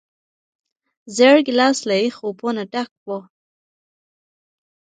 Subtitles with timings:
[1.15, 3.09] زېړ ګیلاس له یخو اوبو نه ډک و.